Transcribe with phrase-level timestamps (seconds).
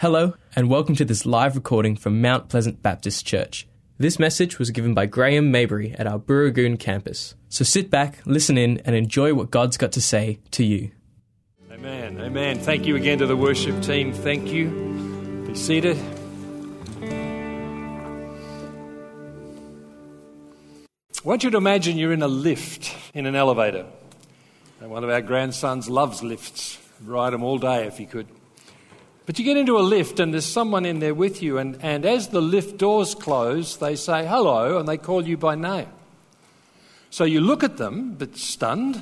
[0.00, 3.68] Hello, and welcome to this live recording from Mount Pleasant Baptist Church.
[3.98, 7.34] This message was given by Graham Mabury at our Booragoon campus.
[7.50, 10.90] So sit back, listen in, and enjoy what God's got to say to you.
[11.70, 12.18] Amen.
[12.18, 12.58] Amen.
[12.60, 14.14] Thank you again to the worship team.
[14.14, 14.70] Thank you.
[15.46, 15.98] Be seated.
[21.12, 23.84] I want you to imagine you're in a lift in an elevator.
[24.80, 26.78] And one of our grandsons loves lifts.
[27.04, 28.28] Ride them all day if he could.
[29.30, 32.04] But you get into a lift and there's someone in there with you, and, and
[32.04, 35.86] as the lift doors close, they say hello and they call you by name.
[37.10, 39.00] So you look at them, but stunned,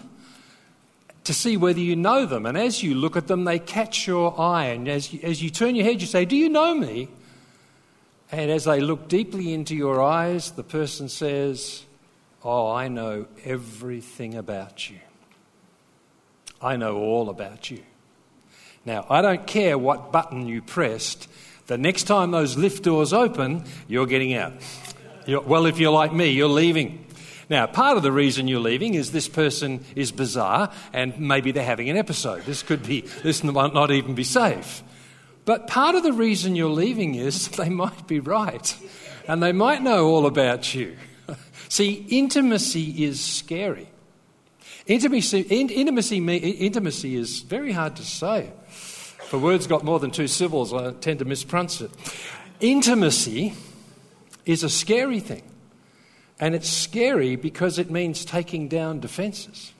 [1.24, 2.44] to see whether you know them.
[2.44, 4.66] And as you look at them, they catch your eye.
[4.66, 7.08] And as you, as you turn your head, you say, Do you know me?
[8.30, 11.86] And as they look deeply into your eyes, the person says,
[12.44, 14.98] Oh, I know everything about you.
[16.60, 17.80] I know all about you.
[18.84, 21.28] Now, I don't care what button you pressed,
[21.68, 24.54] the next time those lift doors open, you're getting out.
[25.26, 27.04] You're, well, if you're like me, you're leaving.
[27.50, 31.64] Now, part of the reason you're leaving is this person is bizarre and maybe they're
[31.64, 32.44] having an episode.
[32.44, 34.82] This could be, this might not even be safe.
[35.44, 38.74] But part of the reason you're leaving is they might be right
[39.26, 40.96] and they might know all about you.
[41.68, 43.88] See, intimacy is scary.
[44.88, 48.50] Intimacy, intimacy, intimacy is very hard to say.
[49.30, 51.90] A word's got more than two syllables, I tend to mispronounce it.
[52.60, 53.52] Intimacy
[54.46, 55.42] is a scary thing.
[56.40, 59.74] And it's scary because it means taking down defenses.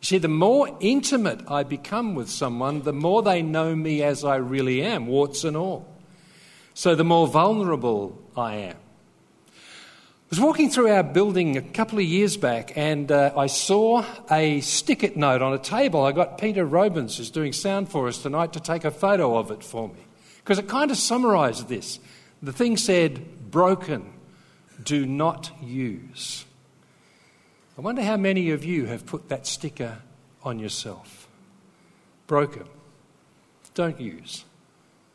[0.00, 4.24] You see, the more intimate I become with someone, the more they know me as
[4.24, 5.86] I really am, warts and all.
[6.74, 8.76] So the more vulnerable I am.
[10.26, 14.04] I was walking through our building a couple of years back and uh, I saw
[14.28, 16.02] a stick it note on a table.
[16.02, 19.52] I got Peter Robins, who's doing sound for us tonight, to take a photo of
[19.52, 20.00] it for me
[20.38, 22.00] because it kind of summarised this.
[22.42, 24.12] The thing said, broken,
[24.82, 26.44] do not use.
[27.78, 29.98] I wonder how many of you have put that sticker
[30.42, 31.28] on yourself.
[32.26, 32.64] Broken,
[33.74, 34.44] don't use.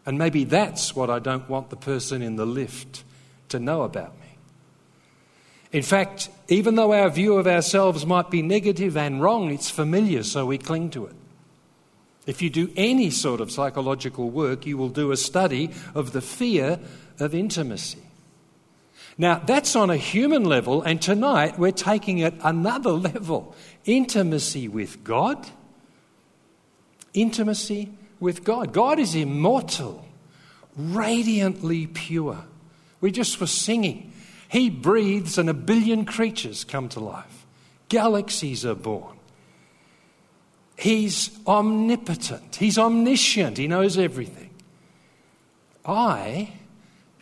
[0.06, 3.04] And maybe that's what I don't want the person in the lift
[3.50, 4.16] to know about.
[5.72, 10.24] In fact, even though our view of ourselves might be negative and wrong, it's familiar,
[10.24, 11.16] so we cling to it.
[12.26, 16.22] If you do any sort of psychological work, you will do a study of the
[16.22, 16.80] fear
[17.20, 18.02] of intimacy.
[19.18, 23.56] Now, that's on a human level, and tonight we're taking it another level
[23.86, 25.48] intimacy with God.
[27.14, 28.74] Intimacy with God.
[28.74, 30.06] God is immortal,
[30.76, 32.44] radiantly pure.
[33.00, 34.14] We just were singing
[34.52, 37.46] he breathes and a billion creatures come to life.
[37.88, 39.16] Galaxies are born.
[40.78, 42.58] He's omnipotent.
[42.58, 43.58] He's omniscient.
[43.58, 44.50] He knows everything.
[45.86, 46.52] I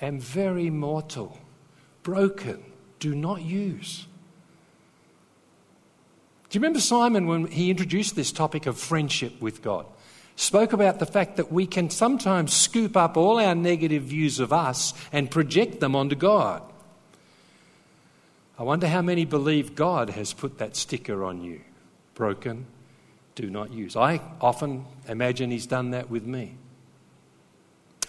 [0.01, 1.37] am very mortal,
[2.01, 2.63] broken,
[2.99, 4.07] do not use.
[6.49, 9.85] Do you remember Simon when he introduced this topic of friendship with God?
[10.35, 14.51] Spoke about the fact that we can sometimes scoop up all our negative views of
[14.51, 16.63] us and project them onto God.
[18.59, 21.61] I wonder how many believe God has put that sticker on you
[22.13, 22.65] broken,
[23.35, 23.95] do not use.
[23.95, 26.55] I often imagine He's done that with me.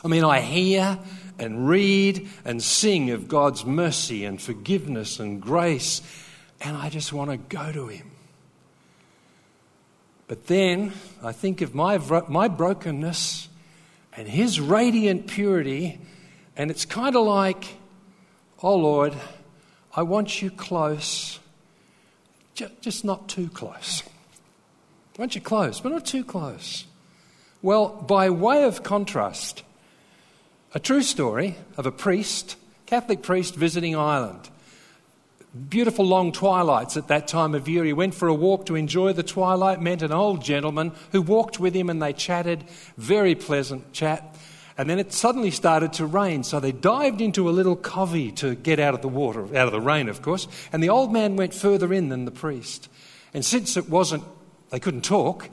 [0.04, 0.98] I mean, I hear
[1.38, 6.02] and read and sing of God's mercy and forgiveness and grace,
[6.60, 8.10] and I just want to go to Him.
[10.26, 13.48] But then I think of my, my brokenness
[14.16, 16.00] and His radiant purity,
[16.56, 17.76] and it's kind of like,
[18.64, 19.14] oh Lord,
[19.94, 21.40] I want you close,
[22.54, 24.02] just not too close.
[25.16, 26.86] I want you close, but not too close.
[27.62, 29.64] Well, by way of contrast,
[30.72, 32.56] a true story of a priest,
[32.86, 34.48] Catholic priest visiting Ireland.
[35.68, 37.84] Beautiful long twilights at that time of year.
[37.84, 41.58] He went for a walk to enjoy the twilight, met an old gentleman who walked
[41.58, 42.64] with him and they chatted.
[42.96, 44.36] Very pleasant chat.
[44.80, 48.54] And then it suddenly started to rain, so they dived into a little covey to
[48.54, 50.48] get out of the water, out of the rain, of course.
[50.72, 52.88] And the old man went further in than the priest.
[53.34, 54.24] And since it wasn't,
[54.70, 55.50] they couldn't talk,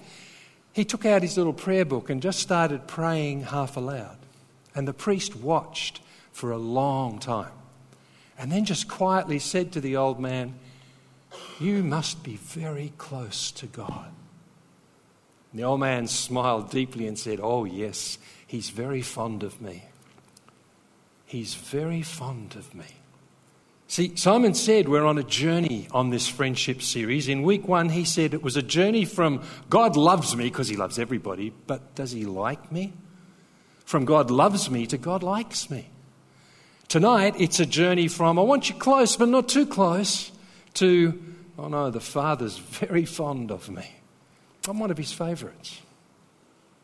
[0.72, 4.16] he took out his little prayer book and just started praying half aloud.
[4.74, 6.00] And the priest watched
[6.32, 7.52] for a long time.
[8.40, 10.54] And then just quietly said to the old man,
[11.60, 14.10] You must be very close to God.
[15.54, 18.18] The old man smiled deeply and said, Oh, yes.
[18.46, 19.84] He's very fond of me.
[21.26, 22.86] He's very fond of me.
[23.90, 27.28] See, Simon said we're on a journey on this friendship series.
[27.28, 30.78] In week one, he said it was a journey from God loves me because he
[30.78, 32.94] loves everybody, but does he like me?
[33.88, 35.88] from God loves me to God likes me.
[36.90, 40.30] Tonight, it's a journey from I want you close, but not too close,
[40.76, 41.18] to
[41.58, 43.90] oh no, the Father's very fond of me.
[44.68, 45.82] I'm one of his favourites.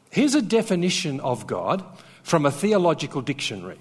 [0.10, 1.84] Here's a definition of God
[2.22, 3.80] from a theological dictionary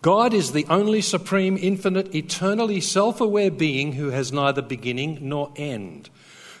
[0.00, 5.52] God is the only supreme, infinite, eternally self aware being who has neither beginning nor
[5.56, 6.10] end,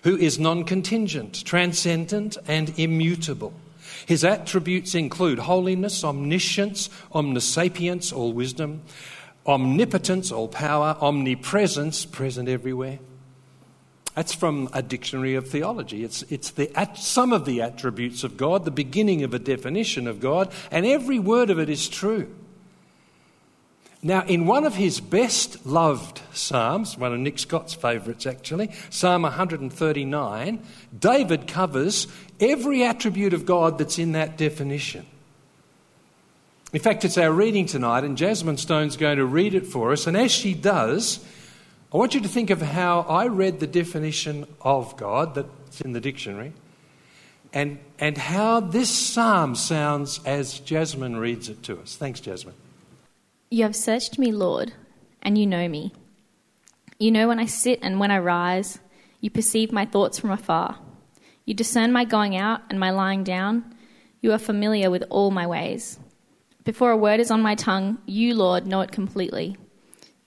[0.02, 3.52] who is non contingent, transcendent, and immutable.
[4.06, 8.82] His attributes include holiness, omniscience, omnisapience, all wisdom,
[9.46, 12.98] omnipotence, all power, omnipresence, present everywhere.
[14.18, 16.02] That's from a dictionary of theology.
[16.02, 20.18] It's, it's the, some of the attributes of God, the beginning of a definition of
[20.18, 22.28] God, and every word of it is true.
[24.02, 29.22] Now, in one of his best loved Psalms, one of Nick Scott's favourites actually, Psalm
[29.22, 30.66] 139,
[30.98, 32.08] David covers
[32.40, 35.06] every attribute of God that's in that definition.
[36.72, 40.08] In fact, it's our reading tonight, and Jasmine Stone's going to read it for us.
[40.08, 41.24] And as she does,
[41.92, 45.94] I want you to think of how I read the definition of God that's in
[45.94, 46.52] the dictionary,
[47.52, 51.96] and, and how this psalm sounds as Jasmine reads it to us.
[51.96, 52.54] Thanks, Jasmine.
[53.50, 54.74] You have searched me, Lord,
[55.22, 55.94] and you know me.
[56.98, 58.80] You know when I sit and when I rise.
[59.22, 60.78] You perceive my thoughts from afar.
[61.46, 63.74] You discern my going out and my lying down.
[64.20, 65.98] You are familiar with all my ways.
[66.64, 69.56] Before a word is on my tongue, you, Lord, know it completely.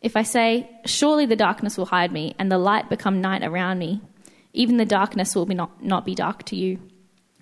[0.00, 3.78] If I say, Surely the darkness will hide me, and the light become night around
[3.78, 4.00] me,
[4.52, 6.78] even the darkness will be not, not be dark to you.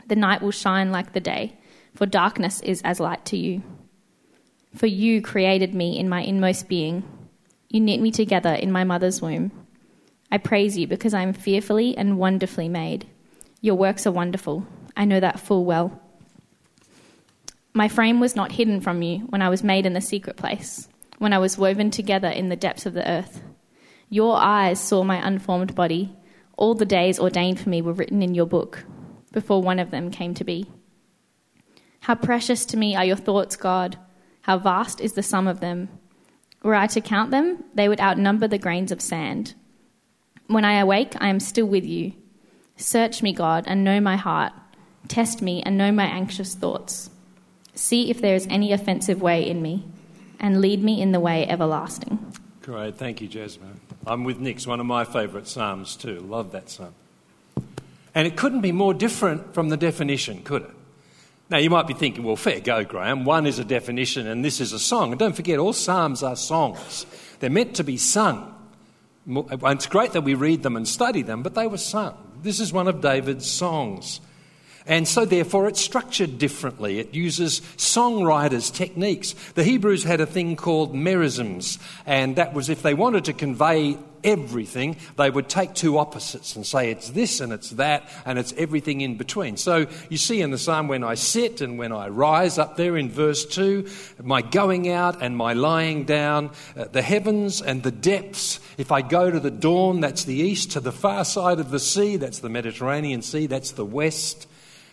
[0.07, 1.59] The night will shine like the day,
[1.95, 3.63] for darkness is as light to you.
[4.75, 7.05] For you created me in my inmost being.
[7.69, 9.53] You knit me together in my mother's womb.
[10.31, 13.07] I praise you because I am fearfully and wonderfully made.
[13.61, 14.67] Your works are wonderful.
[14.97, 16.01] I know that full well.
[17.73, 20.89] My frame was not hidden from you when I was made in the secret place,
[21.19, 23.43] when I was woven together in the depths of the earth.
[24.09, 26.17] Your eyes saw my unformed body.
[26.57, 28.85] All the days ordained for me were written in your book,
[29.33, 30.67] before one of them came to be.
[32.01, 33.99] How precious to me are your thoughts, God!
[34.43, 35.89] How vast is the sum of them!
[36.63, 39.55] Were I to count them, they would outnumber the grains of sand.
[40.47, 42.15] When I awake, I am still with you.
[42.77, 44.53] Search me, God, and know my heart.
[45.07, 47.11] Test me and know my anxious thoughts.
[47.75, 49.87] See if there is any offensive way in me,
[50.39, 52.33] and lead me in the way everlasting.
[52.63, 53.81] Great, thank you, Jasmine.
[54.07, 56.21] I'm with Nick's one of my favourite psalms too.
[56.21, 56.95] Love that psalm.
[58.15, 60.71] And it couldn't be more different from the definition, could it?
[61.51, 63.25] Now, you might be thinking, well, fair go, Graham.
[63.25, 65.13] One is a definition and this is a song.
[65.13, 67.07] And don't forget, all Psalms are songs.
[67.41, 68.55] They're meant to be sung.
[69.27, 72.17] It's great that we read them and study them, but they were sung.
[72.43, 74.21] This is one of David's songs.
[74.89, 76.99] And so, therefore, it's structured differently.
[76.99, 79.35] It uses songwriters' techniques.
[79.55, 83.99] The Hebrews had a thing called merisms, and that was if they wanted to convey
[84.25, 88.53] everything, they would take two opposites and say it's this and it's that and it's
[88.55, 89.57] everything in between.
[89.57, 92.97] So you see in the psalm when I sit and when I rise up there
[92.97, 93.89] in verse 2,
[94.23, 98.61] my going out and my lying down, uh, the heavens and the depths.
[98.77, 101.81] If I go to the dawn, that's the east, to the far side of the
[101.81, 104.48] sea, that's the Mediterranean Sea, that's the west.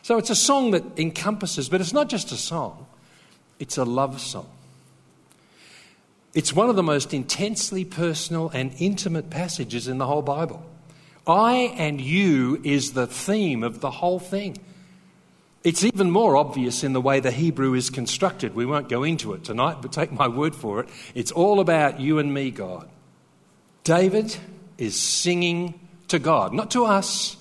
[0.05, 2.85] So it's a song that encompasses, but it's not just a song,
[3.57, 4.47] it's a love song.
[6.35, 10.63] It's one of the most intensely personal and intimate passages in the whole Bible.
[11.25, 14.59] I and you is the theme of the whole thing.
[15.63, 18.53] It's even more obvious in the way the Hebrew is constructed.
[18.53, 20.89] We won't go into it tonight, but take my word for it.
[21.15, 22.87] It's all about you and me, God.
[23.83, 24.37] David
[24.77, 27.37] is singing to God, not to us.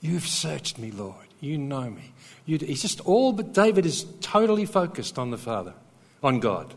[0.00, 1.27] You've searched me, Lord.
[1.40, 2.12] You know me.
[2.46, 5.74] You, he's just all but David is totally focused on the Father,
[6.22, 6.74] on God.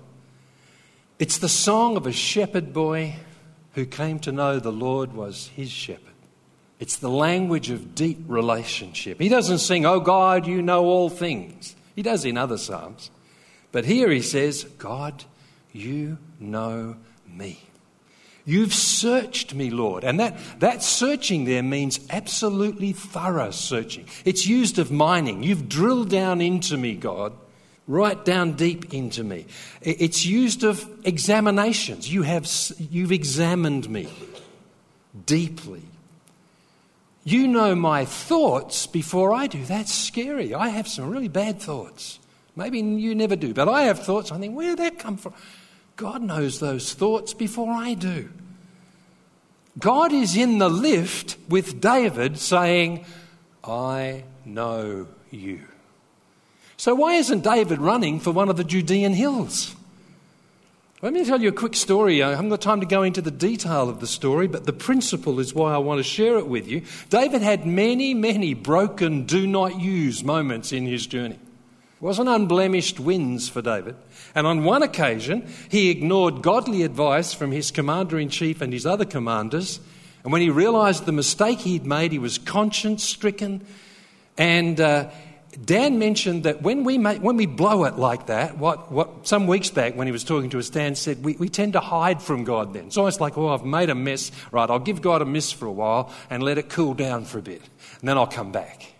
[1.19, 3.15] It's the song of a shepherd boy
[3.73, 6.07] who came to know the Lord was his shepherd.
[6.79, 9.19] It's the language of deep relationship.
[9.19, 11.75] He doesn't sing, Oh God, you know all things.
[11.95, 13.11] He does in other Psalms.
[13.71, 15.23] But here he says, God,
[15.71, 17.59] you know me.
[18.43, 20.03] You've searched me, Lord.
[20.03, 24.05] And that, that searching there means absolutely thorough searching.
[24.25, 25.43] It's used of mining.
[25.43, 27.33] You've drilled down into me, God.
[27.87, 29.45] right down deep into me.
[29.81, 32.11] It's used of examinations.
[32.11, 34.07] You have, you've examined me
[35.25, 35.81] deeply.
[37.23, 39.63] You know my thoughts before I do.
[39.65, 40.53] That's scary.
[40.53, 42.19] I have some really bad thoughts.
[42.55, 44.31] Maybe you never do, but I have thoughts.
[44.31, 45.33] I think, where did that come from?
[46.01, 48.31] God knows those thoughts before I do.
[49.77, 53.05] God is in the lift with David saying,
[53.63, 55.61] I know you.
[56.75, 59.75] So, why isn't David running for one of the Judean hills?
[61.03, 62.23] Let me tell you a quick story.
[62.23, 65.39] I haven't got time to go into the detail of the story, but the principle
[65.39, 66.81] is why I want to share it with you.
[67.09, 71.37] David had many, many broken, do not use moments in his journey.
[72.01, 73.95] Wasn't unblemished wins for David.
[74.35, 78.85] And on one occasion, he ignored godly advice from his commander in chief and his
[78.85, 79.79] other commanders.
[80.23, 83.65] And when he realized the mistake he'd made, he was conscience stricken
[84.37, 85.09] and uh,
[85.65, 89.47] Dan mentioned that when we, make, when we blow it like that, what, what some
[89.47, 92.21] weeks back when he was talking to us, Dan said we, we tend to hide
[92.21, 92.85] from God then.
[92.85, 94.31] It's almost like, oh, I've made a mess.
[94.51, 97.39] Right, I'll give God a miss for a while and let it cool down for
[97.39, 97.61] a bit,
[97.99, 98.90] and then I'll come back.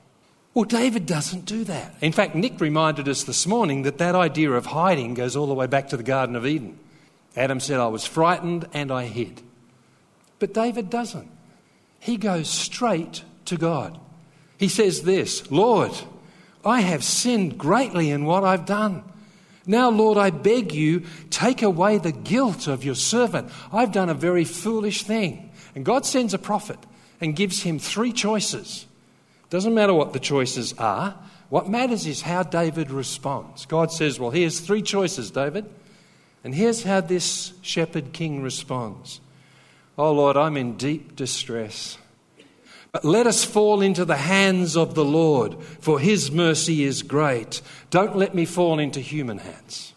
[0.54, 1.96] Well, David doesn't do that.
[2.02, 5.54] In fact, Nick reminded us this morning that that idea of hiding goes all the
[5.54, 6.78] way back to the Garden of Eden.
[7.38, 9.42] Adam said, I was frightened and I hid.
[10.40, 11.30] But David doesn't.
[12.00, 13.98] He goes straight to God.
[14.58, 15.92] He says this Lord,
[16.66, 19.04] I have sinned greatly in what I've done.
[19.66, 23.52] Now, Lord, I beg you, take away the guilt of your servant.
[23.72, 25.52] I've done a very foolish thing.
[25.76, 26.80] And God sends a prophet
[27.22, 28.86] and gives him three choices.
[29.52, 31.14] Doesn't matter what the choices are.
[31.50, 33.66] What matters is how David responds.
[33.66, 35.70] God says, Well, here's three choices, David.
[36.44, 39.20] And here's how this shepherd king responds
[39.98, 41.98] Oh, Lord, I'm in deep distress.
[42.94, 47.62] But let us fall into the hands of the Lord, for his mercy is great.
[47.90, 49.94] Don't let me fall into human hands.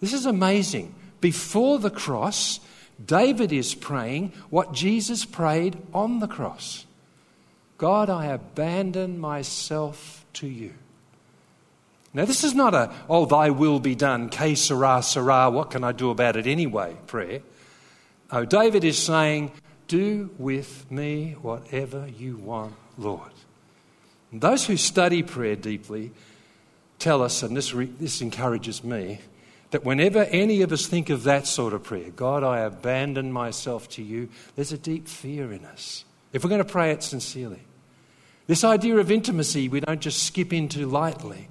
[0.00, 0.92] This is amazing.
[1.20, 2.58] Before the cross,
[3.04, 6.84] David is praying what Jesus prayed on the cross
[7.84, 10.72] God, I abandon myself to you.
[12.14, 15.84] Now, this is not a, oh, thy will be done, que sera, sera, what can
[15.84, 17.42] I do about it anyway prayer.
[18.30, 19.52] Oh, David is saying,
[19.86, 23.32] do with me whatever you want, Lord.
[24.32, 26.10] And those who study prayer deeply
[26.98, 29.18] tell us, and this, re- this encourages me,
[29.72, 33.90] that whenever any of us think of that sort of prayer, God, I abandon myself
[33.90, 36.06] to you, there's a deep fear in us.
[36.32, 37.60] If we're going to pray it sincerely.
[38.46, 41.48] This idea of intimacy, we don't just skip into lightly.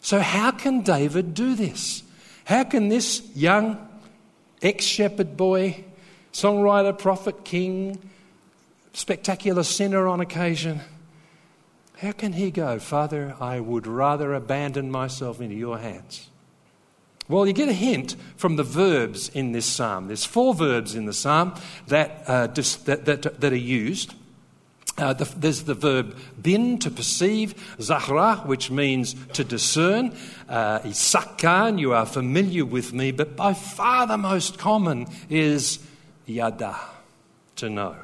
[0.00, 2.02] So, how can David do this?
[2.44, 3.88] How can this young
[4.62, 5.84] ex shepherd boy
[6.32, 7.98] songwriter, prophet, king,
[8.92, 10.80] spectacular sinner on occasion.
[11.98, 16.28] How can he go, Father, I would rather abandon myself into your hands?
[17.28, 20.08] Well, you get a hint from the verbs in this psalm.
[20.08, 21.54] There's four verbs in the psalm
[21.86, 24.14] that, uh, that, that, that, are used.
[25.00, 30.14] Uh, the, there's the verb bin, to perceive, zahra, which means to discern,
[30.48, 30.80] uh,
[31.76, 35.78] you are familiar with me, but by far the most common is
[36.26, 36.76] yada,
[37.56, 37.96] to know.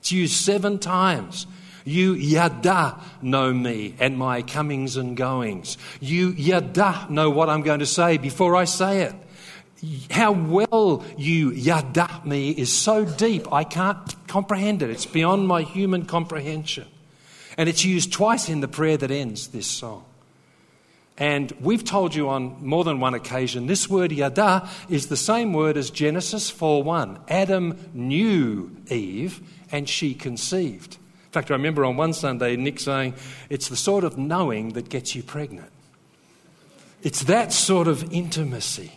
[0.00, 1.46] It's used seven times.
[1.84, 5.78] You yada know me and my comings and goings.
[6.00, 9.14] You yada know what I'm going to say before I say it.
[10.10, 14.90] How well you yada me is so deep I can't comprehend it.
[14.90, 16.86] It's beyond my human comprehension.
[17.56, 20.04] And it's used twice in the prayer that ends this song.
[21.16, 25.52] And we've told you on more than one occasion this word yada is the same
[25.52, 27.18] word as Genesis 4:1.
[27.28, 30.94] Adam knew Eve and she conceived.
[30.94, 33.14] In fact, I remember on one Sunday Nick saying,
[33.48, 35.70] it's the sort of knowing that gets you pregnant.
[37.02, 38.92] It's that sort of intimacy.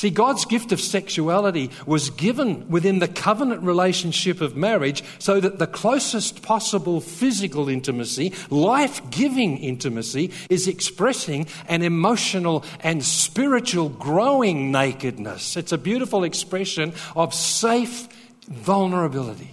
[0.00, 5.58] See, God's gift of sexuality was given within the covenant relationship of marriage so that
[5.58, 14.72] the closest possible physical intimacy, life giving intimacy, is expressing an emotional and spiritual growing
[14.72, 15.54] nakedness.
[15.58, 18.08] It's a beautiful expression of safe
[18.48, 19.50] vulnerability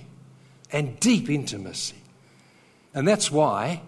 [0.71, 1.97] and deep intimacy.
[2.93, 3.81] And that's why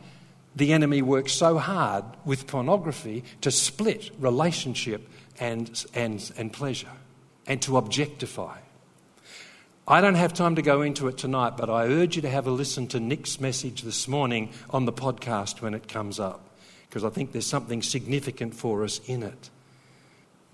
[0.57, 5.07] the enemy works so hard with pornography to split relationship
[5.39, 6.91] and, and, and pleasure
[7.48, 8.58] and to objectify.
[9.88, 12.46] I don't have time to go into it tonight, but I urge you to have
[12.46, 16.41] a listen to Nick's message this morning on the podcast when it comes up,
[16.88, 19.50] because I think there's something significant for us in it.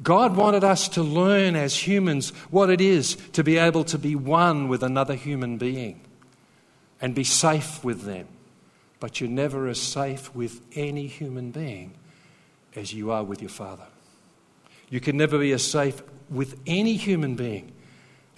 [0.02, 4.16] God wanted us to learn as humans what it is to be able to be
[4.16, 6.02] one with another human being
[7.02, 8.28] and be safe with them.
[9.00, 11.94] But you're never as safe with any human being
[12.76, 13.88] as you are with your Father.
[14.90, 17.72] You can never be as safe with any human being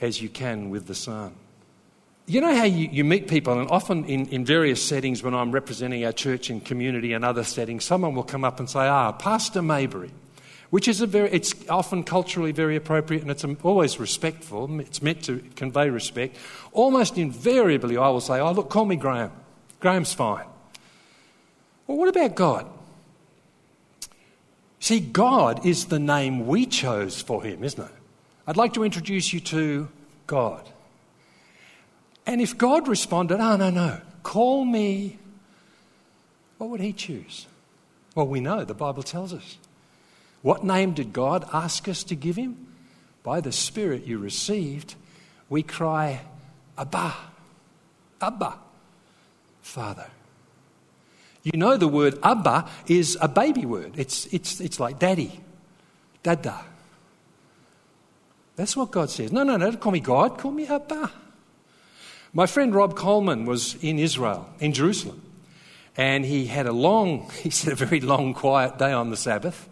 [0.02, 1.36] as you can with the Son.
[2.30, 5.52] You know how you, you meet people, and often in, in various settings when I'm
[5.52, 9.14] representing our church in community and other settings, someone will come up and say, Ah,
[9.14, 10.12] Pastor Mabury,
[10.70, 14.80] which is a very, it's often culturally very appropriate and it's always respectful.
[14.82, 16.36] It's meant to convey respect.
[16.74, 19.32] Almost invariably, I will say, Oh, look, call me Graham.
[19.80, 20.48] Graham's fine.
[21.86, 22.68] Well, what about God?
[24.88, 27.92] See, God is the name we chose for him, isn't it?
[28.48, 29.90] I'd like to introduce you to
[30.28, 30.66] God.
[32.26, 35.20] And if God responded, Oh, no, no, call me,
[36.58, 37.48] what would he choose?
[38.16, 39.58] Well, we know, the Bible tells us.
[40.42, 42.68] What name did God ask us to give him?
[43.24, 44.96] By the Spirit you received,
[45.50, 46.22] we cry,
[46.78, 47.14] Abba,
[48.22, 48.54] Abba,
[49.62, 50.08] Father.
[51.54, 55.40] You know, the word Abba is a baby word, it's, it's, it's like daddy,
[56.22, 56.60] dada.
[58.58, 59.32] That's what God says.
[59.32, 61.10] No, no, no, don't call me God, call me Abba.
[62.34, 65.22] My friend Rob Coleman was in Israel, in Jerusalem,
[65.96, 69.70] and he had a long, he said, a very long, quiet day on the Sabbath.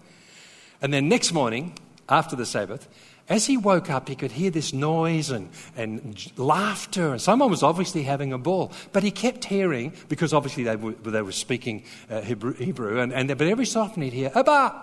[0.82, 1.77] And then next morning,
[2.08, 2.88] after the Sabbath,
[3.27, 7.63] as he woke up, he could hear this noise and, and laughter, and someone was
[7.63, 8.72] obviously having a ball.
[8.91, 13.12] But he kept hearing, because obviously they were, they were speaking uh, Hebrew, Hebrew and,
[13.12, 14.75] and, but every so often he'd hear, Abba,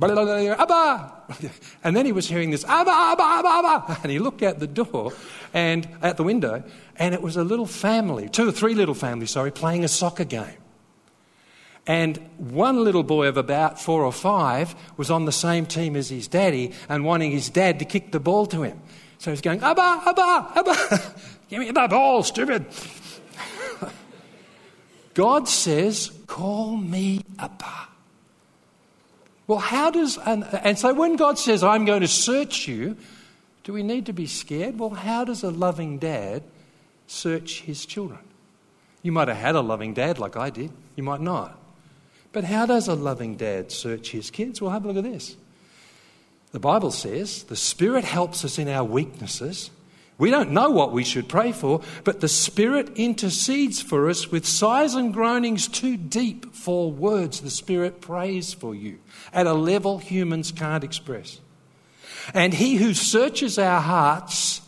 [0.02, 1.12] Abba.
[1.84, 3.98] And then he was hearing this, Abba, Abba, Abba, Abba.
[4.02, 5.12] And he looked out the door
[5.52, 6.64] and at the window,
[6.96, 10.24] and it was a little family, two or three little families, sorry, playing a soccer
[10.24, 10.56] game.
[11.86, 16.08] And one little boy of about four or five was on the same team as
[16.08, 18.80] his daddy and wanting his dad to kick the ball to him.
[19.18, 21.14] So he's going, Abba, Abba, Abba,
[21.48, 22.64] give me the ball, stupid.
[25.14, 27.88] God says, call me Abba.
[29.46, 32.96] Well, how does, and, and so when God says, I'm going to search you,
[33.62, 34.78] do we need to be scared?
[34.78, 36.42] Well, how does a loving dad
[37.06, 38.20] search his children?
[39.02, 41.58] You might have had a loving dad like I did, you might not.
[42.34, 44.60] But how does a loving dad search his kids?
[44.60, 45.36] Well, have a look at this.
[46.50, 49.70] The Bible says the Spirit helps us in our weaknesses.
[50.18, 54.46] We don't know what we should pray for, but the Spirit intercedes for us with
[54.46, 57.40] sighs and groanings too deep for words.
[57.40, 58.98] The Spirit prays for you
[59.32, 61.40] at a level humans can't express.
[62.32, 64.60] And He who searches our hearts,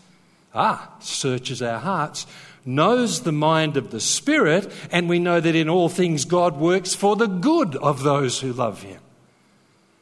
[0.55, 2.27] ah, searches our hearts,
[2.67, 6.95] knows the mind of the Spirit, and we know that in all things God works
[6.95, 9.01] for the good of those who love Him.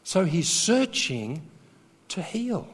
[0.03, 1.42] So He's searching
[2.09, 2.66] to heal.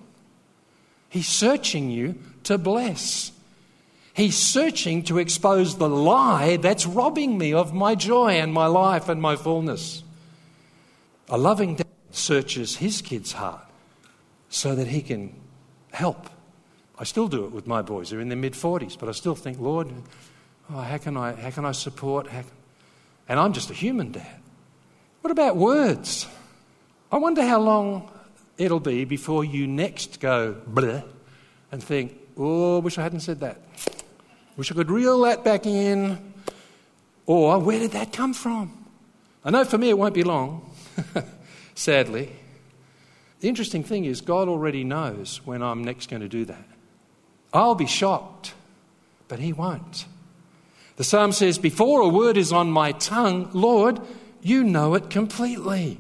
[1.09, 3.33] He's searching you to bless.
[4.15, 9.09] He's searching to expose the lie that's robbing me of my joy and my life
[9.09, 10.03] and my fullness.
[11.29, 13.67] A loving dad searches his kid's heart
[14.49, 15.35] so that he can
[15.93, 16.29] help.
[17.01, 18.11] I still do it with my boys.
[18.11, 19.89] They're in their mid 40s, but I still think, Lord,
[20.71, 22.29] oh, how, can I, how can I support?
[22.29, 22.45] Can...
[23.27, 24.39] And I'm just a human dad.
[25.23, 26.27] What about words?
[27.11, 28.11] I wonder how long
[28.59, 31.03] it'll be before you next go bleh
[31.73, 33.63] and think, oh, wish I hadn't said that.
[34.59, 36.19] Wish I could reel that back in.
[37.25, 38.77] Or where did that come from?
[39.43, 40.71] I know for me it won't be long,
[41.75, 42.31] sadly.
[43.41, 46.70] The interesting thing is, God already knows when I'm next going to do that.
[47.53, 48.55] I'll be shocked,
[49.29, 50.07] but He won't.
[50.97, 54.01] The psalm says, Before a word is on my tongue, Lord,
[54.43, 55.99] you know it completely.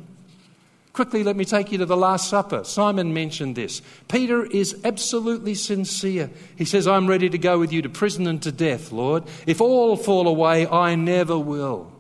[0.92, 2.64] Quickly, let me take you to the Last Supper.
[2.64, 3.80] Simon mentioned this.
[4.08, 6.30] Peter is absolutely sincere.
[6.56, 9.24] He says, I'm ready to go with you to prison and to death, Lord.
[9.46, 11.90] If all fall away, I never will.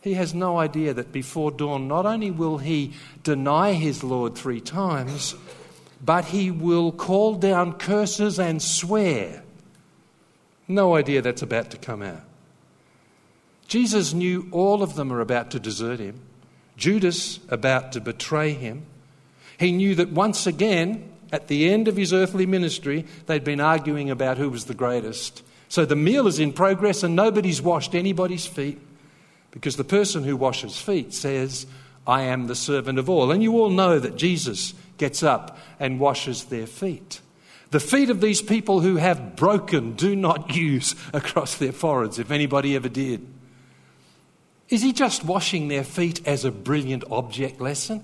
[0.00, 4.60] He has no idea that before dawn, not only will he deny his Lord three
[4.60, 5.34] times,
[6.04, 9.42] but he will call down curses and swear.
[10.68, 12.22] No idea that's about to come out.
[13.66, 16.20] Jesus knew all of them are about to desert him.
[16.76, 18.84] Judas about to betray him.
[19.58, 24.10] He knew that once again, at the end of his earthly ministry, they'd been arguing
[24.10, 25.42] about who was the greatest.
[25.68, 28.78] So the meal is in progress and nobody's washed anybody's feet
[29.50, 31.66] because the person who washes feet says,
[32.06, 33.30] I am the servant of all.
[33.30, 37.20] And you all know that Jesus gets up and washes their feet.
[37.70, 42.30] The feet of these people who have broken do not use across their foreheads, if
[42.30, 43.26] anybody ever did.
[44.68, 48.02] Is he just washing their feet as a brilliant object lesson?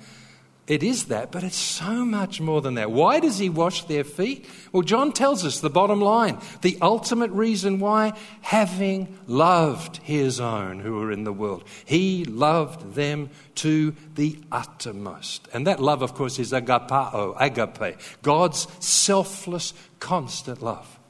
[0.70, 2.92] It is that, but it's so much more than that.
[2.92, 4.48] Why does he wash their feet?
[4.70, 6.38] Well, John tells us the bottom line.
[6.62, 12.94] The ultimate reason why, having loved his own who are in the world, he loved
[12.94, 15.48] them to the uttermost.
[15.52, 21.00] And that love, of course, is agapao, agape, God's selfless, constant love.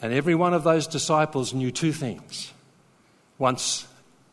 [0.00, 2.52] And every one of those disciples knew two things.
[3.36, 3.84] Once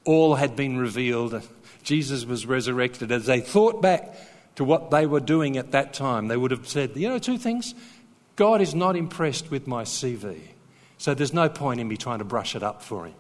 [0.04, 1.42] all had been revealed,
[1.82, 4.16] Jesus was resurrected, as they thought back
[4.56, 7.38] to what they were doing at that time, they would have said, you know, two
[7.38, 7.74] things.
[8.36, 10.40] God is not impressed with my CV,
[10.98, 13.16] so there's no point in me trying to brush it up for him.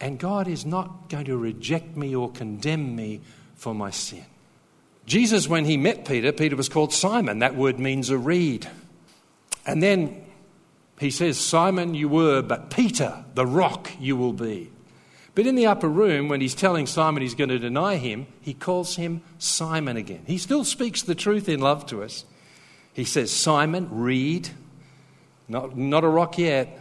[0.00, 3.20] And God is not going to reject me or condemn me
[3.56, 4.24] for my sin.
[5.06, 7.40] Jesus, when he met Peter, Peter was called Simon.
[7.40, 8.66] That word means a reed.
[9.66, 10.24] And then
[10.98, 14.70] he says, Simon, you were, but Peter, the rock, you will be.
[15.40, 18.52] But in the upper room, when he's telling Simon he's going to deny him, he
[18.52, 20.20] calls him Simon again.
[20.26, 22.26] He still speaks the truth in love to us.
[22.92, 24.50] He says, Simon, read.
[25.48, 26.78] not, not a rock yet.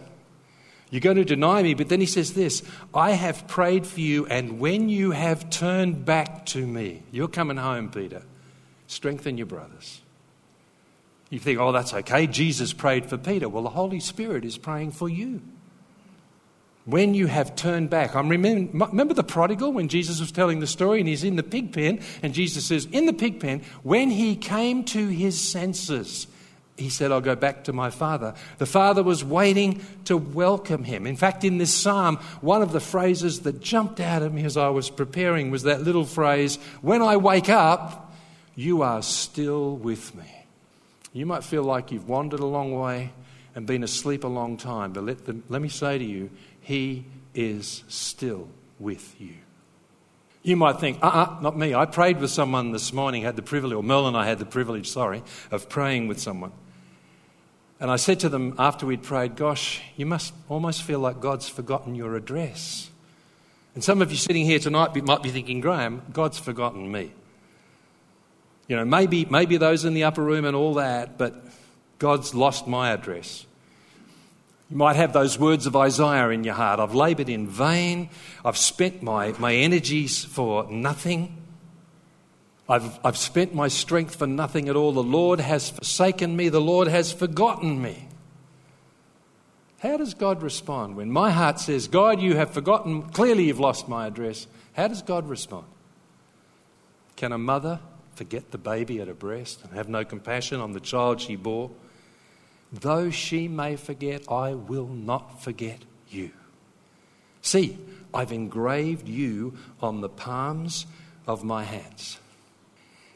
[0.89, 1.73] You're going to deny me.
[1.73, 2.61] But then he says this
[2.93, 7.55] I have prayed for you, and when you have turned back to me, you're coming
[7.55, 8.23] home, Peter.
[8.87, 10.01] Strengthen your brothers.
[11.29, 12.27] You think, oh, that's okay.
[12.27, 13.47] Jesus prayed for Peter.
[13.47, 15.43] Well, the Holy Spirit is praying for you
[16.85, 18.15] when you have turned back.
[18.15, 21.43] I remember, remember the prodigal when Jesus was telling the story and he's in the
[21.43, 26.27] pig pen, and Jesus says, In the pig pen, when he came to his senses,
[26.79, 28.33] he said, I'll go back to my father.
[28.57, 31.05] The father was waiting to welcome him.
[31.05, 34.55] In fact, in this psalm, one of the phrases that jumped out at me as
[34.55, 38.13] I was preparing was that little phrase, When I wake up,
[38.55, 40.45] you are still with me.
[41.13, 43.11] You might feel like you've wandered a long way
[43.55, 45.17] and been asleep a long time, but let,
[45.49, 46.29] let me say to you,
[46.69, 47.03] he
[47.33, 49.33] is still with you.
[50.43, 51.73] You might think, uh uh-uh, uh not me.
[51.73, 54.87] I prayed with someone this morning, had the privilege, or and I had the privilege,
[54.87, 56.51] sorry, of praying with someone.
[57.79, 61.49] And I said to them after we'd prayed, Gosh, you must almost feel like God's
[61.49, 62.91] forgotten your address.
[63.73, 67.11] And some of you sitting here tonight might be thinking, Graham, God's forgotten me.
[68.67, 71.33] You know, maybe, maybe those in the upper room and all that, but
[71.97, 73.47] God's lost my address.
[74.69, 78.09] You might have those words of Isaiah in your heart I've laboured in vain,
[78.45, 81.35] I've spent my, my energies for nothing.
[82.67, 84.91] I've, I've spent my strength for nothing at all.
[84.91, 86.49] The Lord has forsaken me.
[86.49, 88.07] The Lord has forgotten me.
[89.79, 93.89] How does God respond when my heart says, God, you have forgotten, clearly you've lost
[93.89, 94.45] my address?
[94.73, 95.65] How does God respond?
[97.15, 97.79] Can a mother
[98.13, 101.71] forget the baby at her breast and have no compassion on the child she bore?
[102.71, 105.79] Though she may forget, I will not forget
[106.09, 106.31] you.
[107.41, 107.77] See,
[108.13, 110.85] I've engraved you on the palms
[111.25, 112.19] of my hands.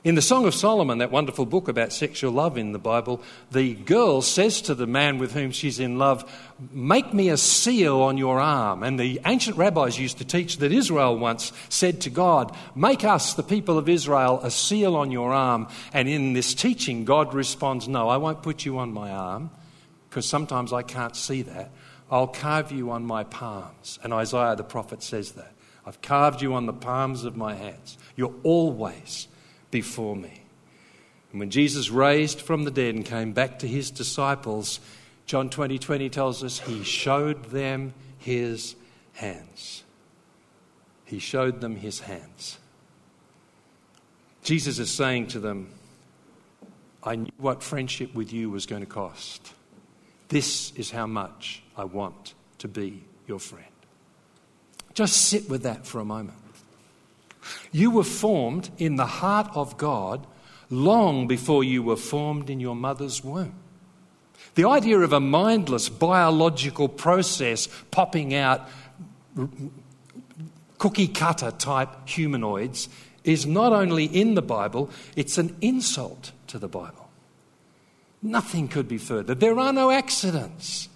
[0.03, 3.73] In the Song of Solomon, that wonderful book about sexual love in the Bible, the
[3.73, 6.29] girl says to the man with whom she's in love,
[6.73, 8.83] Make me a seal on your arm.
[8.83, 13.35] And the ancient rabbis used to teach that Israel once said to God, Make us,
[13.35, 15.69] the people of Israel, a seal on your arm.
[15.93, 19.51] And in this teaching, God responds, No, I won't put you on my arm,
[20.09, 21.71] because sometimes I can't see that.
[22.11, 23.99] I'll carve you on my palms.
[24.03, 25.53] And Isaiah the prophet says that.
[25.85, 27.97] I've carved you on the palms of my hands.
[28.17, 29.29] You're always
[29.73, 30.43] before me.
[31.31, 34.79] And when Jesus raised from the dead and came back to his disciples,
[35.25, 38.75] John 20 20 tells us he showed them his
[39.13, 39.83] hands.
[41.05, 42.59] He showed them his hands.
[44.43, 45.69] Jesus is saying to them,
[47.03, 49.53] I knew what friendship with you was going to cost.
[50.27, 53.65] This is how much I want to be your friend.
[54.93, 56.42] Just sit with that for a moment.
[57.71, 60.25] You were formed in the heart of God
[60.69, 63.56] long before you were formed in your mother's womb.
[64.56, 68.67] The idea of a mindless biological process popping out
[70.77, 72.89] cookie cutter type humanoids
[73.23, 77.10] is not only in the Bible, it's an insult to the Bible.
[78.21, 79.34] Nothing could be further.
[79.34, 80.89] There are no accidents.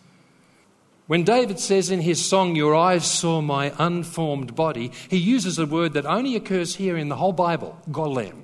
[1.07, 5.65] When David says in his song, Your eyes saw my unformed body, he uses a
[5.65, 8.43] word that only occurs here in the whole Bible, golem.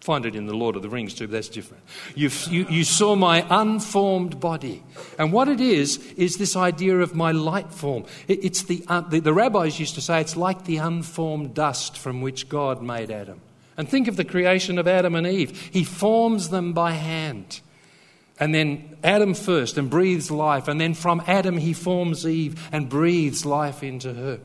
[0.00, 1.82] Find it in the Lord of the Rings too, but that's different.
[2.14, 4.82] You, you, saw my unformed body.
[5.18, 8.04] And what it is, is this idea of my light form.
[8.26, 11.98] It, it's the, uh, the, the rabbis used to say it's like the unformed dust
[11.98, 13.40] from which God made Adam.
[13.76, 15.70] And think of the creation of Adam and Eve.
[15.72, 17.60] He forms them by hand.
[18.40, 20.68] And then Adam first and breathes life.
[20.68, 24.40] And then from Adam he forms Eve and breathes life into her.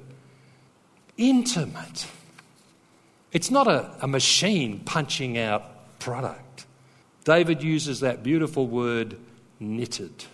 [1.18, 2.08] Intimate.
[3.32, 6.66] It's not a, a machine punching out product.
[7.24, 9.18] David uses that beautiful word
[9.60, 10.26] knitted.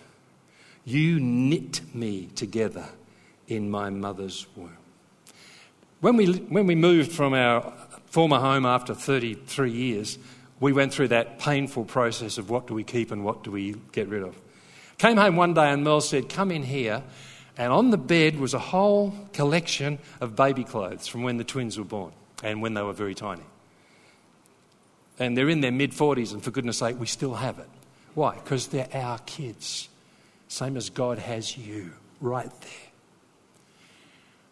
[0.84, 2.86] You knit me together
[3.46, 4.76] in my mother's womb.
[6.00, 7.72] When we, when we moved from our
[8.06, 10.18] former home after 33 years,
[10.60, 13.74] we went through that painful process of what do we keep and what do we
[13.92, 14.36] get rid of.
[14.98, 17.02] Came home one day and Mel said, Come in here.
[17.56, 21.78] And on the bed was a whole collection of baby clothes from when the twins
[21.78, 23.42] were born and when they were very tiny.
[25.18, 27.68] And they're in their mid 40s, and for goodness sake, we still have it.
[28.14, 28.34] Why?
[28.36, 29.88] Because they're our kids,
[30.48, 32.70] same as God has you right there.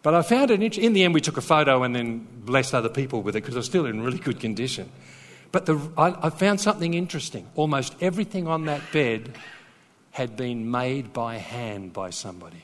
[0.02, 0.84] But I found it interesting.
[0.84, 3.54] In the end, we took a photo and then blessed other people with it because
[3.54, 4.90] they're still in really good condition.
[5.50, 7.46] But the, I, I found something interesting.
[7.54, 9.36] Almost everything on that bed
[10.10, 12.62] had been made by hand by somebody.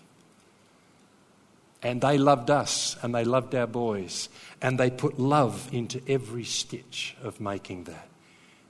[1.83, 4.29] And they loved us and they loved our boys.
[4.61, 8.09] And they put love into every stitch of making that.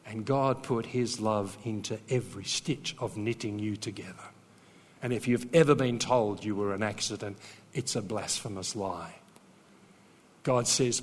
[0.07, 4.13] And God put His love into every stitch of knitting you together.
[5.03, 7.37] And if you've ever been told you were an accident,
[7.73, 9.15] it's a blasphemous lie.
[10.43, 11.03] God says,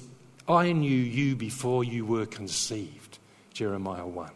[0.51, 3.19] I knew you before you were conceived.
[3.53, 4.31] Jeremiah 1.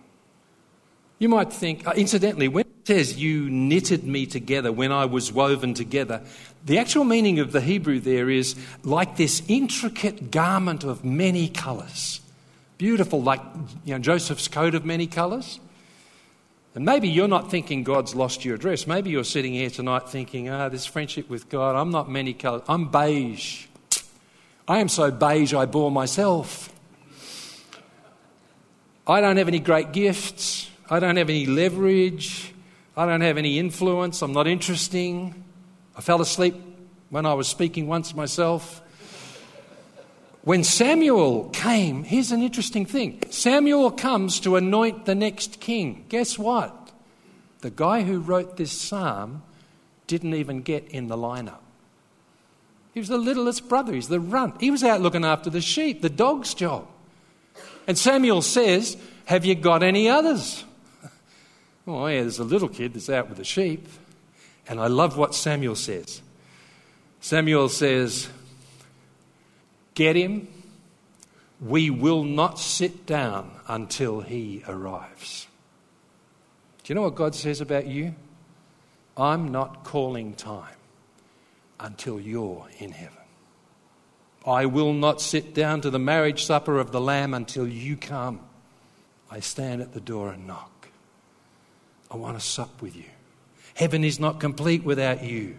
[1.19, 5.31] You might think, uh, incidentally, when it says you knitted me together when I was
[5.31, 6.21] woven together,
[6.65, 12.21] the actual meaning of the Hebrew there is like this intricate garment of many colours.
[12.77, 13.41] Beautiful, like
[13.85, 15.59] you know, Joseph's coat of many colours.
[16.75, 18.85] And maybe you're not thinking God's lost your address.
[18.85, 22.63] Maybe you're sitting here tonight thinking, ah, this friendship with God, I'm not many colours.
[22.67, 23.67] I'm beige.
[24.67, 26.73] I am so beige I bore myself.
[29.05, 30.69] I don't have any great gifts.
[30.89, 32.51] I don't have any leverage.
[32.97, 34.23] I don't have any influence.
[34.23, 35.43] I'm not interesting.
[35.95, 36.55] I fell asleep
[37.09, 38.81] when I was speaking once myself.
[40.41, 46.05] When Samuel came, here's an interesting thing Samuel comes to anoint the next king.
[46.09, 46.91] Guess what?
[47.61, 49.43] The guy who wrote this psalm
[50.07, 51.64] didn't even get in the lineup.
[52.95, 54.61] He was the littlest brother, he's the runt.
[54.61, 56.87] He was out looking after the sheep, the dog's job.
[57.87, 60.63] And Samuel says, Have you got any others?
[61.87, 63.87] Oh, yeah, there's a little kid that's out with the sheep.
[64.67, 66.19] And I love what Samuel says.
[67.21, 68.27] Samuel says,
[69.93, 70.47] Get him.
[71.61, 75.45] We will not sit down until he arrives.
[76.83, 78.15] Do you know what God says about you?
[79.15, 80.75] I'm not calling time
[81.79, 83.17] until you're in heaven.
[84.45, 88.39] I will not sit down to the marriage supper of the Lamb until you come.
[89.31, 90.89] I stand at the door and knock.
[92.11, 93.05] I want to sup with you.
[93.73, 95.57] Heaven is not complete without you.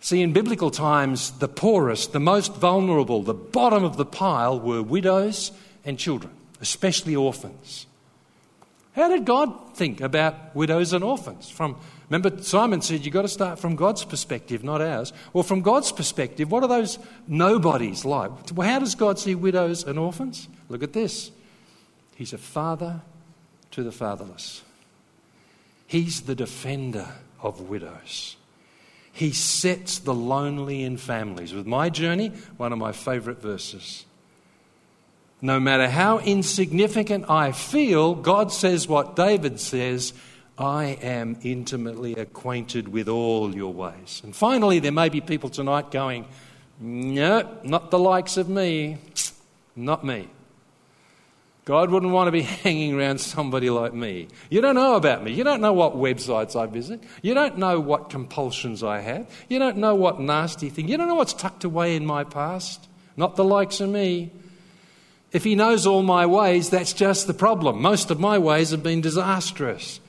[0.00, 4.82] See, in biblical times, the poorest, the most vulnerable, the bottom of the pile were
[4.82, 5.52] widows
[5.84, 7.86] and children, especially orphans.
[8.94, 11.48] How did God think about widows and orphans?
[11.48, 11.76] From
[12.12, 15.12] remember, Simon said you've got to start from God's perspective, not ours.
[15.32, 18.30] Well, from God's perspective, what are those nobodies like?
[18.54, 20.48] Well, how does God see widows and orphans?
[20.68, 21.30] Look at this.
[22.14, 23.00] He's a father
[23.70, 24.62] to the fatherless.
[25.86, 27.08] He's the defender
[27.40, 28.36] of widows.
[29.12, 31.52] He sets the lonely in families.
[31.52, 34.04] With my journey, one of my favourite verses.
[35.42, 40.12] No matter how insignificant I feel, God says what David says
[40.58, 44.20] I am intimately acquainted with all your ways.
[44.24, 46.26] And finally, there may be people tonight going,
[46.80, 48.98] No, not the likes of me.
[49.74, 50.28] Not me.
[51.64, 54.28] God wouldn't want to be hanging around somebody like me.
[54.50, 55.32] You don't know about me.
[55.32, 57.02] You don't know what websites I visit.
[57.22, 59.30] You don't know what compulsions I have.
[59.48, 60.88] You don't know what nasty thing.
[60.88, 62.88] You don't know what's tucked away in my past.
[63.16, 64.30] Not the likes of me.
[65.30, 67.80] If he knows all my ways, that's just the problem.
[67.80, 70.00] Most of my ways have been disastrous.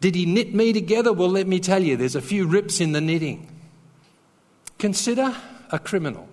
[0.00, 1.12] Did he knit me together?
[1.12, 3.48] Well, let me tell you, there's a few rips in the knitting.
[4.78, 5.34] Consider
[5.70, 6.28] a criminal.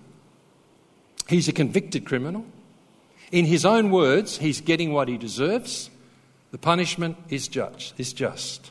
[1.28, 2.44] He's a convicted criminal.
[3.32, 5.90] In his own words, he's getting what he deserves.
[6.50, 7.98] The punishment is just.
[7.98, 8.70] Is just.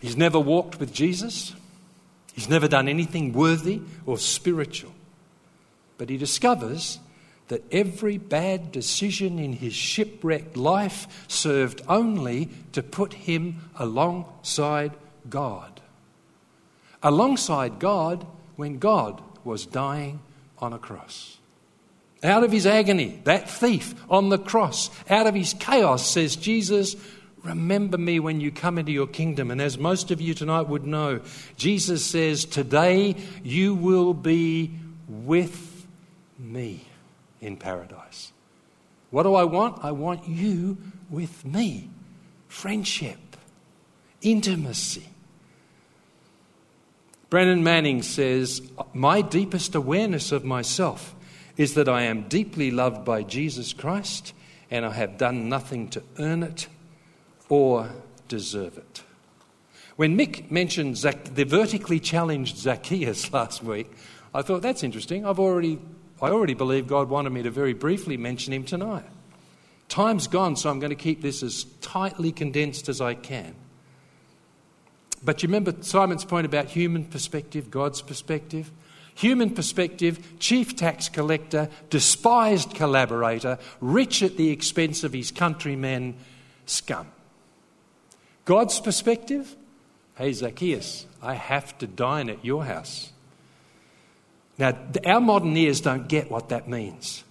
[0.00, 1.54] He's never walked with Jesus.
[2.34, 4.92] He's never done anything worthy or spiritual.
[5.98, 6.98] But he discovers
[7.52, 14.90] that every bad decision in his shipwrecked life served only to put him alongside
[15.28, 15.82] God.
[17.02, 20.20] Alongside God when God was dying
[20.60, 21.36] on a cross.
[22.22, 26.96] Out of his agony, that thief on the cross, out of his chaos, says Jesus,
[27.42, 29.50] Remember me when you come into your kingdom.
[29.50, 31.20] And as most of you tonight would know,
[31.58, 34.70] Jesus says, Today you will be
[35.06, 35.86] with
[36.38, 36.86] me
[37.42, 38.32] in paradise.
[39.10, 39.84] What do I want?
[39.84, 40.78] I want you
[41.10, 41.90] with me.
[42.48, 43.36] Friendship,
[44.22, 45.08] intimacy.
[47.28, 48.62] Brennan Manning says,
[48.94, 51.14] My deepest awareness of myself
[51.56, 54.32] is that I am deeply loved by Jesus Christ
[54.70, 56.68] and I have done nothing to earn it
[57.48, 57.90] or
[58.28, 59.02] deserve it.
[59.96, 63.90] When Mick mentioned Zac- the vertically challenged Zacchaeus last week,
[64.34, 65.26] I thought that's interesting.
[65.26, 65.78] I've already,
[66.22, 69.04] I already believe God wanted me to very briefly mention him tonight.
[69.88, 73.56] Time's gone, so I'm going to keep this as tightly condensed as I can.
[75.24, 78.70] But you remember Simon's point about human perspective, God's perspective?
[79.14, 86.16] Human perspective, chief tax collector, despised collaborator, rich at the expense of his countrymen,
[86.66, 87.06] scum.
[88.44, 89.54] God's perspective,
[90.16, 93.11] hey Zacchaeus, I have to dine at your house.
[94.62, 97.24] Now, our modern ears don't get what that means.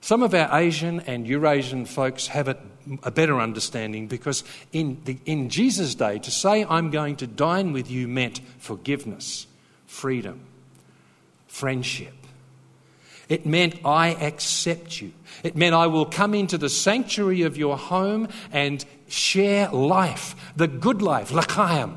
[0.00, 2.60] Some of our Asian and Eurasian folks have it
[3.02, 7.72] a better understanding because in, the, in Jesus' day, to say, I'm going to dine
[7.72, 9.48] with you meant forgiveness,
[9.86, 10.38] freedom,
[11.48, 12.14] friendship.
[13.28, 15.10] It meant I accept you.
[15.42, 20.68] It meant I will come into the sanctuary of your home and share life, the
[20.68, 21.96] good life, l'chaim.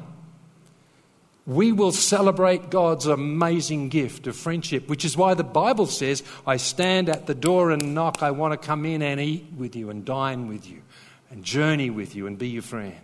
[1.47, 6.57] We will celebrate God's amazing gift of friendship, which is why the Bible says, I
[6.57, 8.23] stand at the door and knock.
[8.23, 10.81] I want to come in and eat with you and dine with you
[11.29, 12.95] and journey with you and be your friend.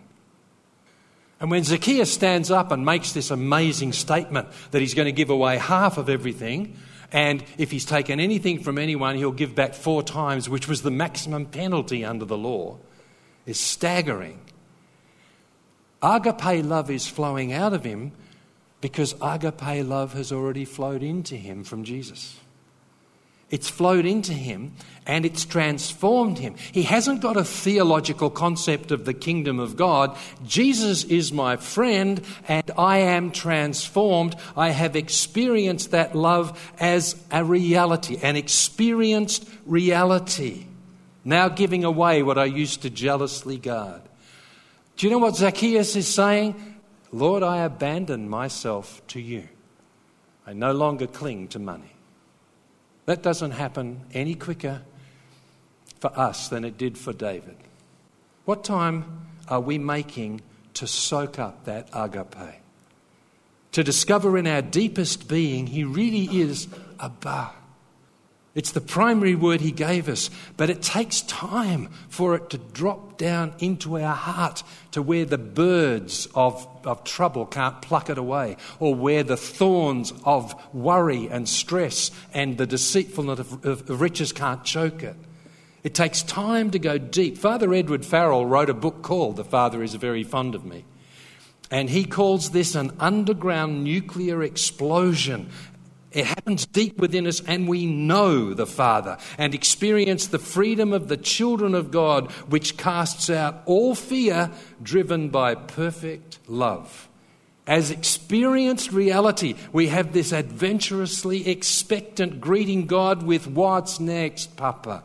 [1.40, 5.30] And when Zacchaeus stands up and makes this amazing statement that he's going to give
[5.30, 6.78] away half of everything,
[7.12, 10.92] and if he's taken anything from anyone, he'll give back four times, which was the
[10.92, 12.78] maximum penalty under the law,
[13.46, 14.40] is staggering.
[16.02, 18.14] Agape love is flowing out of him
[18.82, 22.38] because agape love has already flowed into him from Jesus.
[23.52, 24.74] It's flowed into him
[25.06, 26.56] and it's transformed him.
[26.72, 30.18] He hasn't got a theological concept of the kingdom of God.
[30.48, 34.38] Jesus is my friend and I am transformed.
[34.56, 40.66] I have experienced that love as a reality, an experienced reality.
[41.26, 44.02] Now giving away what I used to jealously guard.
[44.96, 46.71] Do you know what Zacchaeus is saying?
[47.12, 49.48] Lord, I abandon myself to you.
[50.48, 51.94] I no longer cling to money.
[53.06, 54.82] That doesn't happen any quicker
[56.00, 57.58] for us than it did for David.
[58.46, 60.42] What time are we making
[60.76, 62.62] to soak up that agape?
[63.74, 66.68] To discover in our deepest being, He really is
[67.00, 67.52] Abba.
[68.54, 73.18] It's the primary word he gave us, but it takes time for it to drop
[73.18, 78.58] down into our heart to where the birds of, of trouble can't pluck it away,
[78.80, 84.34] or where the thorns of worry and stress and the deceitfulness of, of, of riches
[84.34, 85.16] can't choke it.
[85.84, 87.38] It takes time to go deep.
[87.38, 90.84] Father Edward Farrell wrote a book called The Father is Very Fond of Me.
[91.72, 95.50] And he calls this an underground nuclear explosion
[96.12, 101.08] it happens deep within us, and we know the Father and experience the freedom of
[101.08, 104.52] the children of God, which casts out all fear,
[104.84, 107.08] driven by perfect love.
[107.66, 115.04] As experienced reality, we have this adventurously expectant greeting God with, What's next, Papa?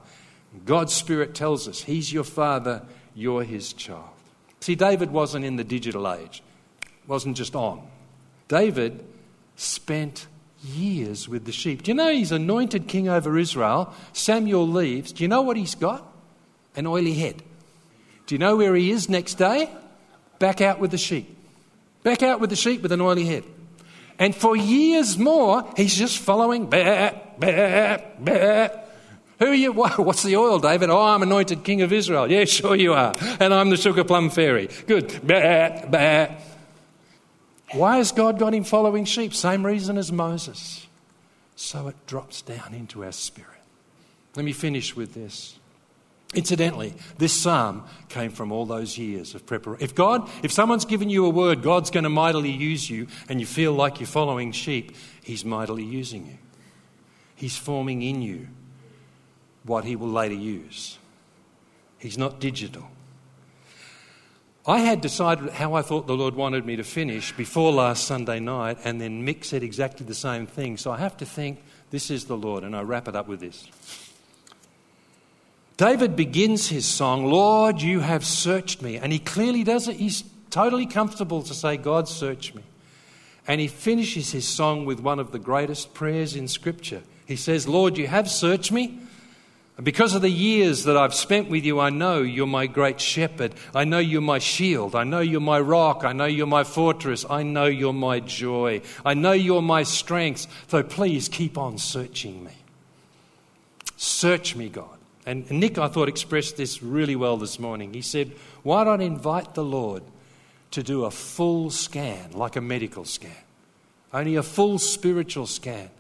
[0.65, 2.83] God's Spirit tells us He's your Father,
[3.15, 4.09] you're His child.
[4.61, 6.43] See, David wasn't in the digital age,
[7.07, 7.87] wasn't just on.
[8.49, 9.05] David
[9.55, 10.27] spent
[10.63, 11.83] years with the sheep.
[11.83, 13.93] Do you know he's anointed king over Israel?
[14.13, 15.13] Samuel leaves.
[15.13, 16.07] Do you know what he's got?
[16.75, 17.43] An oily head.
[18.27, 19.71] Do you know where he is next day?
[20.39, 21.37] Back out with the sheep.
[22.03, 23.45] Back out with the sheep with an oily head.
[24.19, 26.67] And for years more, he's just following.
[26.67, 28.69] Bah, bah, bah.
[29.39, 29.73] Who are you?
[29.97, 30.91] What's the oil, David?
[30.91, 32.31] Oh, I'm anointed king of Israel.
[32.31, 33.15] Yeah, sure you are.
[33.39, 34.69] And I'm the sugar plum fairy.
[34.87, 35.21] Good.
[35.27, 36.29] Bah, bah.
[37.77, 39.35] Why has God got him following sheep?
[39.35, 40.87] Same reason as Moses.
[41.57, 43.51] So it drops down into our spirit.
[44.35, 45.59] Let me finish with this.
[46.35, 49.85] Incidentally, this psalm came from all those years of preparation.
[49.85, 53.41] If God, if someone's given you a word, God's going to mightily use you, and
[53.41, 56.39] you feel like you're following sheep, He's mightily using you.
[57.37, 58.49] He's forming in you
[59.65, 60.99] what He will later use.
[61.99, 62.91] He's not digital.
[64.69, 68.41] I had decided how I thought the Lord wanted me to finish before last Sunday
[68.41, 70.77] night, and then Mick said exactly the same thing.
[70.77, 73.39] So I have to think, this is the Lord, and I wrap it up with
[73.39, 73.69] this.
[75.77, 78.97] David begins his song, Lord, you have searched me.
[78.97, 79.97] And he clearly does it.
[79.97, 82.63] He's totally comfortable to say, God, search me.
[83.47, 87.03] And he finishes his song with one of the greatest prayers in Scripture.
[87.27, 88.99] He says, Lord, you have searched me
[89.83, 93.53] Because of the years that I've spent with you, I know you're my great shepherd.
[93.75, 94.95] I know you're my shield.
[94.95, 96.03] I know you're my rock.
[96.03, 97.27] I know you're my fortress.
[97.29, 98.81] I know you're my joy.
[99.05, 100.47] I know you're my strength.
[100.69, 102.53] So please keep on searching me.
[103.99, 104.97] Search me, God.
[105.27, 107.93] And Nick, I thought, expressed this really well this morning.
[107.93, 110.05] He said, Why not invite the Lord
[110.71, 113.33] to do a full scan, like a medical scan?
[114.13, 115.91] Only a full spiritual scan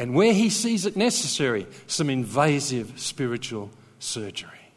[0.00, 4.72] and where he sees it necessary, some invasive spiritual surgery.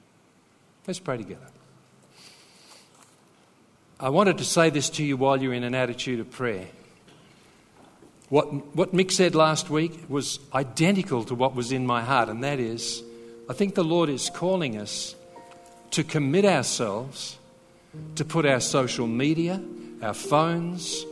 [0.85, 1.47] Let's pray together.
[4.01, 6.67] I wanted to say this to you while you're in an attitude of prayer.
[8.27, 12.43] What, what Mick said last week was identical to what was in my heart, and
[12.43, 13.01] that is
[13.49, 15.15] I think the Lord is calling us
[15.91, 17.37] to commit ourselves
[18.15, 19.61] to put our social media,
[20.01, 21.05] our phones,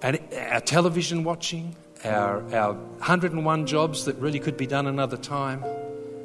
[0.00, 0.18] and
[0.50, 5.64] our television watching, our, our 101 jobs that really could be done another time.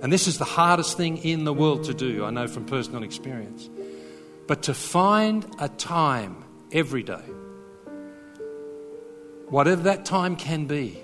[0.02, 3.04] And this is the hardest thing in the world to do, I know from personal
[3.04, 3.70] experience.
[4.48, 7.24] But to find a time every day,
[9.50, 11.02] whatever that time can be,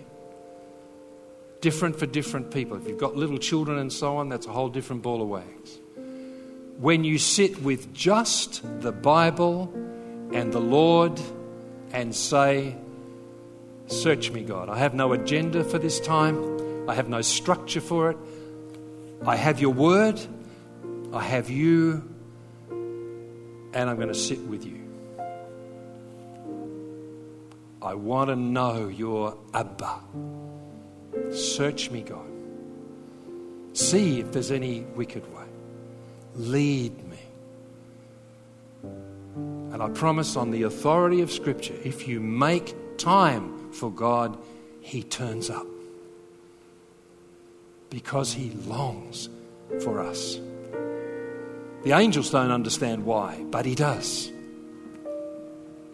[1.62, 2.76] different for different people.
[2.78, 5.80] If you've got little children and so on, that's a whole different ball of wax.
[6.78, 9.72] When you sit with just the Bible
[10.34, 11.22] and the Lord
[11.94, 12.76] and say,
[13.88, 14.70] Search me, God.
[14.70, 18.18] I have no agenda for this time, I have no structure for it.
[19.26, 20.20] I have your word,
[21.14, 22.04] I have you,
[22.70, 24.80] and I'm going to sit with you.
[27.82, 30.00] I want to know your Abba.
[31.32, 32.30] Search me, God.
[33.74, 35.46] See if there's any wicked way.
[36.36, 37.20] Lead me.
[38.84, 44.38] And I promise on the authority of Scripture, if you make time for God,
[44.82, 45.68] He turns up
[47.90, 49.30] because He longs
[49.84, 50.40] for us.
[51.84, 54.32] The angels don't understand why, but He does.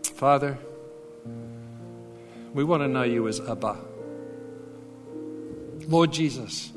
[0.04, 0.58] Father,
[2.54, 3.78] we want to know you as Abba.
[5.88, 6.72] Lord Jesus,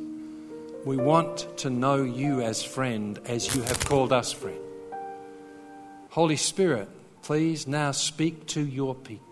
[0.84, 4.58] we want to know you as friend, as you have called us friend.
[6.10, 6.88] Holy Spirit,
[7.22, 9.31] please now speak to your people.